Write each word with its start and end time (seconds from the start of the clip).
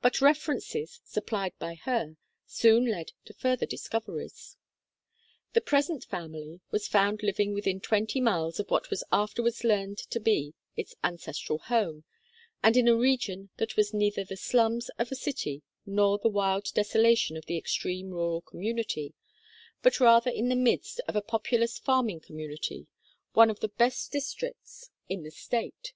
But 0.00 0.22
references, 0.22 1.02
supplied 1.04 1.52
by 1.58 1.74
her, 1.74 2.16
soon 2.46 2.86
led 2.86 3.12
to 3.26 3.34
further 3.34 3.66
discoveries. 3.66 4.56
The 5.52 5.60
present 5.60 6.04
family 6.06 6.60
was 6.70 6.88
found 6.88 7.22
living 7.22 7.52
within 7.52 7.78
twenty 7.78 8.18
miles 8.18 8.58
of 8.58 8.70
what 8.70 8.88
was 8.88 9.04
afterwards 9.12 9.62
learned 9.62 9.98
to 9.98 10.18
be 10.18 10.54
its 10.74 10.94
ancestral 11.04 11.58
home 11.58 12.04
and 12.62 12.78
in 12.78 12.88
a 12.88 12.96
region 12.96 13.50
that 13.58 13.76
was 13.76 13.92
neither 13.92 14.24
the 14.24 14.38
slums 14.38 14.88
of 14.98 15.12
a 15.12 15.14
city 15.14 15.60
nor 15.84 16.16
the 16.18 16.30
wild 16.30 16.70
desolation 16.72 17.36
of 17.36 17.44
the 17.44 17.58
extreme 17.58 18.08
rural 18.08 18.40
community, 18.40 19.12
but 19.82 20.00
rather 20.00 20.30
in 20.30 20.48
the 20.48 20.56
midst 20.56 20.98
of 21.06 21.14
a 21.14 21.20
populous 21.20 21.78
farming 21.78 22.20
country, 22.20 22.86
one 23.34 23.50
of 23.50 23.60
the 23.60 23.68
best 23.68 24.10
districts 24.12 24.88
in 25.10 25.22
16 25.22 25.22
THE 25.22 25.22
KALLIKAK 25.22 25.22
FAMILY 25.22 25.28
the 25.28 25.30
State. 25.88 25.94